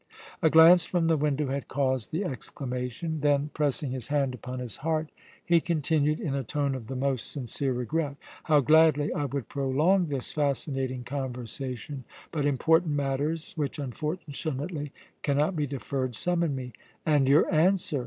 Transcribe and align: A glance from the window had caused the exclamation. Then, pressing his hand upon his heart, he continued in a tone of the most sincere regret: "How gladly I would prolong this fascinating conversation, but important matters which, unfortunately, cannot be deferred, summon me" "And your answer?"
A 0.41 0.49
glance 0.49 0.83
from 0.83 1.05
the 1.05 1.15
window 1.15 1.49
had 1.49 1.67
caused 1.67 2.11
the 2.11 2.25
exclamation. 2.25 3.19
Then, 3.19 3.51
pressing 3.53 3.91
his 3.91 4.07
hand 4.07 4.33
upon 4.33 4.57
his 4.57 4.77
heart, 4.77 5.11
he 5.45 5.61
continued 5.61 6.19
in 6.19 6.33
a 6.33 6.43
tone 6.43 6.73
of 6.73 6.87
the 6.87 6.95
most 6.95 7.31
sincere 7.31 7.71
regret: 7.71 8.15
"How 8.45 8.61
gladly 8.61 9.13
I 9.13 9.25
would 9.25 9.47
prolong 9.47 10.07
this 10.07 10.31
fascinating 10.31 11.03
conversation, 11.03 12.03
but 12.31 12.47
important 12.47 12.95
matters 12.95 13.53
which, 13.55 13.77
unfortunately, 13.77 14.91
cannot 15.21 15.55
be 15.55 15.67
deferred, 15.67 16.15
summon 16.15 16.55
me" 16.55 16.73
"And 17.05 17.27
your 17.27 17.47
answer?" 17.53 17.99